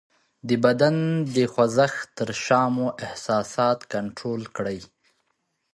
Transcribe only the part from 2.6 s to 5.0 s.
مو احساسات کنټرول کړئ: